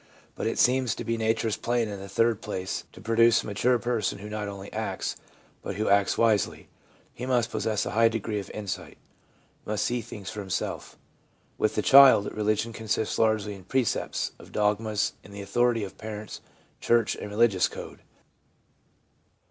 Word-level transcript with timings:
But 0.33 0.47
it 0.47 0.57
seems 0.57 0.95
to 0.95 1.03
be 1.03 1.15
nature's 1.15 1.57
plan, 1.57 1.87
in 1.87 1.99
the 1.99 2.09
third 2.09 2.41
place, 2.41 2.85
to 2.91 2.99
produce 2.99 3.43
a 3.43 3.45
mature 3.45 3.77
person 3.77 4.17
who 4.17 4.31
not 4.31 4.47
only 4.47 4.73
acts, 4.73 5.15
but 5.61 5.75
who 5.75 5.89
acts 5.89 6.17
wisely. 6.17 6.69
He 7.13 7.27
must 7.27 7.51
possess 7.51 7.85
a 7.85 7.91
high 7.91 8.07
degree 8.07 8.39
of 8.39 8.49
insight,— 8.49 8.97
must 9.67 9.85
see 9.85 10.01
things 10.01 10.31
for 10.31 10.39
himself. 10.39 10.97
With 11.59 11.75
the 11.75 11.83
child, 11.83 12.31
religion 12.35 12.73
consists 12.73 13.19
largely 13.19 13.53
in 13.53 13.63
precepts, 13.63 14.31
in 14.39 14.51
dogmas, 14.51 15.13
in 15.23 15.33
the 15.33 15.43
authority 15.43 15.83
of 15.83 15.99
parents, 15.99 16.41
church 16.79 17.15
and 17.15 17.29
religious 17.29 17.67
code. 17.67 17.99